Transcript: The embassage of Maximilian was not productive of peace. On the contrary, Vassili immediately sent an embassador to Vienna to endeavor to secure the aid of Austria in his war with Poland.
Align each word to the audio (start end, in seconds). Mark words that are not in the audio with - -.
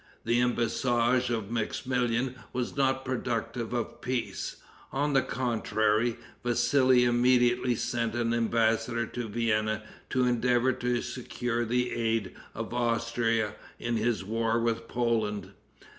The 0.25 0.41
embassage 0.41 1.29
of 1.29 1.51
Maximilian 1.51 2.33
was 2.53 2.75
not 2.75 3.05
productive 3.05 3.71
of 3.71 4.01
peace. 4.01 4.55
On 4.91 5.13
the 5.13 5.21
contrary, 5.21 6.17
Vassili 6.43 7.03
immediately 7.03 7.75
sent 7.75 8.15
an 8.15 8.33
embassador 8.33 9.05
to 9.05 9.27
Vienna 9.29 9.83
to 10.09 10.25
endeavor 10.25 10.73
to 10.73 11.03
secure 11.03 11.65
the 11.65 11.91
aid 11.93 12.33
of 12.55 12.73
Austria 12.73 13.53
in 13.77 13.97
his 13.97 14.23
war 14.23 14.59
with 14.59 14.87
Poland. 14.87 15.51